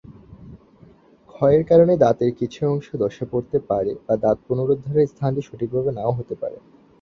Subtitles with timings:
[1.29, 6.35] ক্ষয়ের কারণে দাঁতের কিছু অংশ ধসে পড়তে পারে বা দাঁত পুনরুদ্ধারের স্থানটি সঠিকভাবে নাও হতে
[6.41, 6.57] পারে।